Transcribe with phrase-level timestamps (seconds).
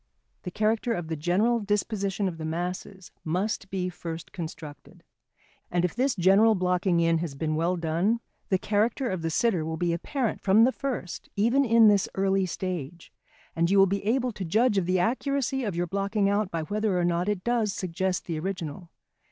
[0.41, 5.03] The character of the general disposition of the masses must be first constructed.
[5.69, 8.19] And if this general blocking in has been well done,
[8.49, 12.47] the character of the sitter will be apparent from the first even in this early
[12.47, 13.13] stage;
[13.55, 16.63] and you will be able to judge of the accuracy of your blocking out by
[16.63, 18.89] whether or not it does suggest the original.